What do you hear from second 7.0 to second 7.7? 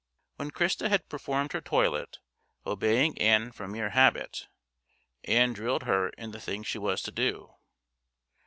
to do.